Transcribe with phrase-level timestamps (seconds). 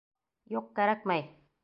[0.55, 1.29] Юҡ, кәрәкмәй!